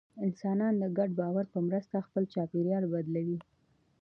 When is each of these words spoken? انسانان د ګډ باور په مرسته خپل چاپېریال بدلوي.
انسانان 0.25 0.73
د 0.81 0.83
ګډ 0.97 1.09
باور 1.19 1.45
په 1.53 1.59
مرسته 1.67 2.05
خپل 2.07 2.23
چاپېریال 2.33 2.83
بدلوي. 2.93 3.37